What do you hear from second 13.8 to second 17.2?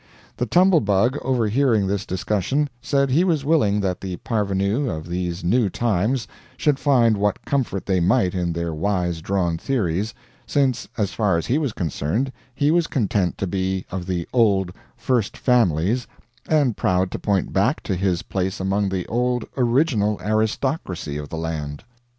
of the old first families and proud to